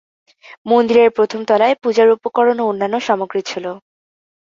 [0.65, 3.65] মন্দিরের প্রথম তলায় পূজার উপকরণ ও অন্যান্য সামগ্রী ছিল।